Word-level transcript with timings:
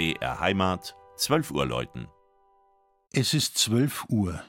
BR 0.00 0.40
Heimat, 0.40 0.96
12 1.18 1.50
Uhr 1.50 1.66
läuten. 1.66 2.08
Es 3.12 3.34
ist 3.34 3.58
12 3.58 4.06
Uhr. 4.08 4.42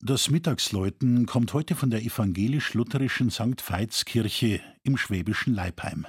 Das 0.00 0.30
Mittagsläuten 0.30 1.26
kommt 1.26 1.52
heute 1.52 1.74
von 1.74 1.90
der 1.90 2.00
evangelisch-lutherischen 2.00 3.30
St. 3.30 3.62
Veitskirche 3.62 4.62
im 4.82 4.96
schwäbischen 4.96 5.52
Leipheim. 5.52 6.06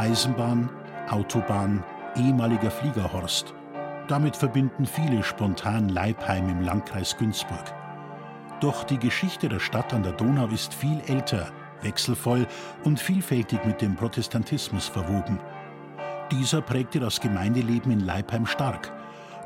Eisenbahn, 0.00 0.70
Autobahn, 1.10 1.84
ehemaliger 2.16 2.70
Fliegerhorst. 2.70 3.52
Damit 4.08 4.34
verbinden 4.34 4.86
viele 4.86 5.22
spontan 5.22 5.90
Leipheim 5.90 6.48
im 6.48 6.62
Landkreis 6.62 7.18
Günzburg. 7.18 7.74
Doch 8.60 8.84
die 8.84 8.98
Geschichte 8.98 9.50
der 9.50 9.60
Stadt 9.60 9.92
an 9.92 10.02
der 10.02 10.12
Donau 10.12 10.46
ist 10.46 10.72
viel 10.72 11.02
älter, 11.06 11.48
wechselvoll 11.82 12.46
und 12.82 12.98
vielfältig 12.98 13.62
mit 13.66 13.82
dem 13.82 13.94
Protestantismus 13.94 14.88
verwoben. 14.88 15.38
Dieser 16.30 16.62
prägte 16.62 16.98
das 16.98 17.20
Gemeindeleben 17.20 17.92
in 17.92 18.00
Leipheim 18.00 18.46
stark. 18.46 18.90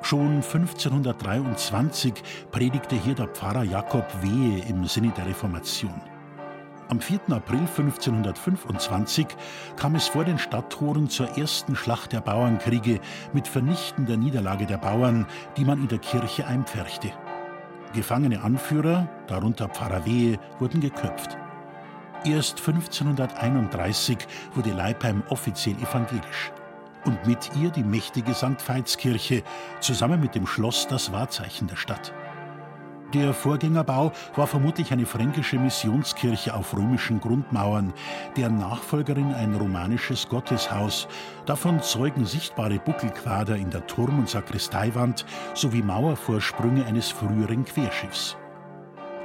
Schon 0.02 0.36
1523 0.36 2.14
predigte 2.52 2.94
hier 2.94 3.16
der 3.16 3.26
Pfarrer 3.26 3.64
Jakob 3.64 4.06
Wehe 4.22 4.62
im 4.68 4.84
Sinne 4.84 5.12
der 5.16 5.26
Reformation. 5.26 6.13
Am 6.88 7.00
4. 7.00 7.20
April 7.30 7.60
1525 7.60 9.26
kam 9.76 9.94
es 9.94 10.06
vor 10.06 10.24
den 10.24 10.38
Stadttoren 10.38 11.08
zur 11.08 11.38
ersten 11.38 11.76
Schlacht 11.76 12.12
der 12.12 12.20
Bauernkriege 12.20 13.00
mit 13.32 13.48
vernichtender 13.48 14.18
Niederlage 14.18 14.66
der 14.66 14.76
Bauern, 14.76 15.26
die 15.56 15.64
man 15.64 15.80
in 15.80 15.88
der 15.88 15.98
Kirche 15.98 16.46
einpferchte. 16.46 17.10
Gefangene 17.94 18.42
Anführer, 18.42 19.08
darunter 19.28 19.68
Pfarrer 19.68 20.04
Wehe, 20.04 20.38
wurden 20.58 20.80
geköpft. 20.80 21.38
Erst 22.24 22.58
1531 22.58 24.18
wurde 24.54 24.72
Leipheim 24.72 25.22
offiziell 25.30 25.76
evangelisch. 25.76 26.52
Und 27.06 27.26
mit 27.26 27.50
ihr 27.56 27.70
die 27.70 27.84
mächtige 27.84 28.34
St. 28.34 28.60
Veitskirche, 28.66 29.42
zusammen 29.80 30.20
mit 30.20 30.34
dem 30.34 30.46
Schloss 30.46 30.86
das 30.86 31.12
Wahrzeichen 31.12 31.66
der 31.66 31.76
Stadt. 31.76 32.12
Der 33.14 33.32
Vorgängerbau 33.32 34.10
war 34.34 34.46
vermutlich 34.48 34.92
eine 34.92 35.06
fränkische 35.06 35.56
Missionskirche 35.56 36.52
auf 36.52 36.76
römischen 36.76 37.20
Grundmauern, 37.20 37.92
deren 38.36 38.58
Nachfolgerin 38.58 39.32
ein 39.32 39.54
romanisches 39.54 40.28
Gotteshaus. 40.28 41.06
Davon 41.46 41.80
zeugen 41.80 42.24
sichtbare 42.24 42.80
Buckelquader 42.80 43.54
in 43.54 43.70
der 43.70 43.86
Turm- 43.86 44.18
und 44.18 44.28
Sakristeiwand 44.28 45.26
sowie 45.54 45.80
Mauervorsprünge 45.80 46.86
eines 46.86 47.12
früheren 47.12 47.64
Querschiffs. 47.64 48.36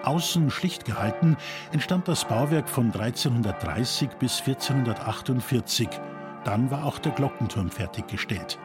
Außen 0.04 0.52
schlicht 0.52 0.86
gehalten 0.86 1.36
entstand 1.72 2.08
das 2.08 2.26
Bauwerk 2.26 2.70
von 2.70 2.92
1330 2.94 4.10
bis 4.20 4.40
1448. 4.40 5.90
Dann 6.44 6.70
war 6.70 6.86
auch 6.86 7.00
der 7.00 7.14
Glockenturm 7.14 7.72
fertiggestellt. 7.72 8.60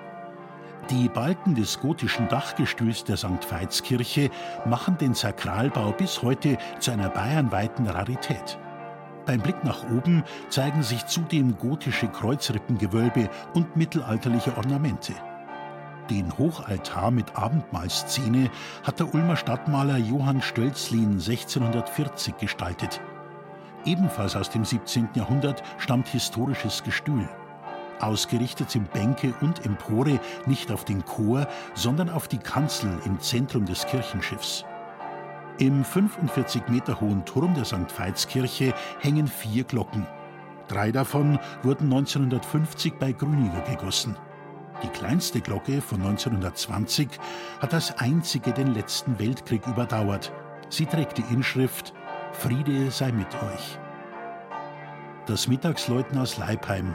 Die 0.90 1.08
Balken 1.08 1.54
des 1.54 1.80
gotischen 1.80 2.28
Dachgestühls 2.28 3.04
der 3.04 3.16
St. 3.16 3.50
Veitskirche 3.50 4.30
machen 4.66 4.98
den 4.98 5.14
Sakralbau 5.14 5.92
bis 5.92 6.20
heute 6.20 6.58
zu 6.78 6.90
einer 6.90 7.08
bayernweiten 7.08 7.86
Rarität. 7.86 8.58
Beim 9.24 9.40
Blick 9.40 9.64
nach 9.64 9.82
oben 9.84 10.24
zeigen 10.50 10.82
sich 10.82 11.06
zudem 11.06 11.56
gotische 11.56 12.08
Kreuzrippengewölbe 12.08 13.30
und 13.54 13.76
mittelalterliche 13.76 14.54
Ornamente. 14.58 15.14
Den 16.10 16.36
Hochaltar 16.36 17.10
mit 17.10 17.34
Abendmahlszene 17.34 18.50
hat 18.82 19.00
der 19.00 19.14
Ulmer 19.14 19.36
Stadtmaler 19.36 19.96
Johann 19.96 20.42
Stölzlin 20.42 21.12
1640 21.12 22.36
gestaltet. 22.36 23.00
Ebenfalls 23.86 24.36
aus 24.36 24.50
dem 24.50 24.66
17. 24.66 25.08
Jahrhundert 25.14 25.62
stammt 25.78 26.08
historisches 26.08 26.82
Gestühl. 26.82 27.26
Ausgerichtet 28.00 28.70
sind 28.70 28.92
Bänke 28.92 29.34
und 29.40 29.64
Empore 29.64 30.20
nicht 30.46 30.70
auf 30.70 30.84
den 30.84 31.04
Chor, 31.04 31.46
sondern 31.74 32.10
auf 32.10 32.28
die 32.28 32.38
Kanzel 32.38 32.98
im 33.04 33.20
Zentrum 33.20 33.64
des 33.64 33.86
Kirchenschiffs. 33.86 34.64
Im 35.58 35.84
45 35.84 36.68
Meter 36.68 37.00
hohen 37.00 37.24
Turm 37.24 37.54
der 37.54 37.64
St. 37.64 37.90
Veitskirche 37.96 38.74
hängen 39.00 39.28
vier 39.28 39.64
Glocken. 39.64 40.06
Drei 40.66 40.90
davon 40.90 41.38
wurden 41.62 41.84
1950 41.84 42.94
bei 42.94 43.12
Grüniger 43.12 43.60
gegossen. 43.60 44.16
Die 44.82 44.88
kleinste 44.88 45.40
Glocke 45.40 45.80
von 45.80 46.00
1920 46.00 47.08
hat 47.60 47.72
als 47.72 47.96
einzige 47.98 48.52
den 48.52 48.74
letzten 48.74 49.18
Weltkrieg 49.18 49.66
überdauert. 49.66 50.32
Sie 50.68 50.86
trägt 50.86 51.18
die 51.18 51.32
Inschrift 51.32 51.94
Friede 52.32 52.90
sei 52.90 53.12
mit 53.12 53.32
euch. 53.34 53.78
Das 55.26 55.46
Mittagsläuten 55.46 56.18
aus 56.18 56.36
Leipheim 56.36 56.94